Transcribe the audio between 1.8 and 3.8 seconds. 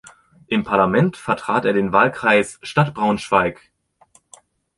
Wahlkreis Stadt Braunschweig.